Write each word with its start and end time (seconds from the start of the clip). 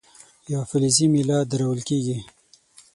یوه 0.53 0.65
فلزي 0.69 1.05
میله 1.13 1.37
درول 1.51 1.79
کیږي. 1.89 2.17